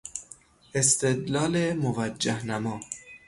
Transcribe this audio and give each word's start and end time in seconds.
استدلال 0.75 1.73
موجه 1.75 2.45
نما 2.45 2.79